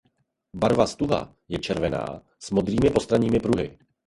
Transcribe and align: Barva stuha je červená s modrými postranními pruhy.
Barva 0.55 0.87
stuha 0.87 1.31
je 1.47 1.59
červená 1.59 2.21
s 2.39 2.51
modrými 2.51 2.89
postranními 2.89 3.39
pruhy. 3.39 3.77